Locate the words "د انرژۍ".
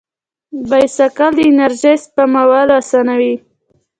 1.35-1.95